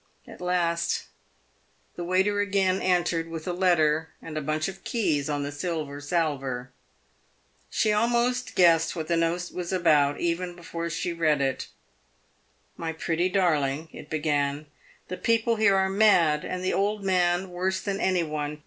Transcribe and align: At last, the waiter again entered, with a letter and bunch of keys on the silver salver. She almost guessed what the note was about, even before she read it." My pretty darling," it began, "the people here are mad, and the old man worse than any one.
At 0.27 0.41
last, 0.41 1.03
the 1.95 2.03
waiter 2.03 2.39
again 2.39 2.81
entered, 2.81 3.27
with 3.29 3.47
a 3.47 3.53
letter 3.53 4.09
and 4.19 4.43
bunch 4.47 4.67
of 4.67 4.83
keys 4.83 5.29
on 5.29 5.43
the 5.43 5.51
silver 5.51 6.01
salver. 6.01 6.71
She 7.69 7.93
almost 7.93 8.55
guessed 8.55 8.95
what 8.95 9.07
the 9.07 9.15
note 9.15 9.51
was 9.53 9.71
about, 9.71 10.19
even 10.19 10.55
before 10.55 10.89
she 10.89 11.13
read 11.13 11.39
it." 11.39 11.67
My 12.83 12.93
pretty 12.93 13.29
darling," 13.29 13.89
it 13.93 14.09
began, 14.09 14.65
"the 15.07 15.17
people 15.17 15.57
here 15.57 15.75
are 15.75 15.87
mad, 15.87 16.43
and 16.43 16.63
the 16.63 16.73
old 16.73 17.03
man 17.03 17.51
worse 17.51 17.79
than 17.79 17.99
any 17.99 18.23
one. 18.23 18.59